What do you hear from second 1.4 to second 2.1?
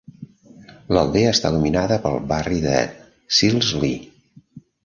dominada